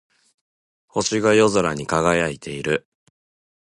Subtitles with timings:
[0.87, 2.87] 星が夜空に輝いている。